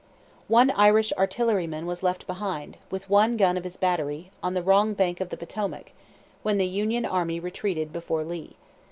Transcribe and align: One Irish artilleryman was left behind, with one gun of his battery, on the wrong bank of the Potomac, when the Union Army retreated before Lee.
One 0.47 0.71
Irish 0.71 1.13
artilleryman 1.15 1.85
was 1.85 2.01
left 2.01 2.25
behind, 2.25 2.77
with 2.89 3.07
one 3.07 3.37
gun 3.37 3.55
of 3.55 3.63
his 3.63 3.77
battery, 3.77 4.31
on 4.41 4.55
the 4.55 4.63
wrong 4.63 4.95
bank 4.95 5.21
of 5.21 5.29
the 5.29 5.37
Potomac, 5.37 5.91
when 6.41 6.57
the 6.57 6.65
Union 6.65 7.05
Army 7.05 7.39
retreated 7.39 7.93
before 7.93 8.23
Lee. 8.23 8.55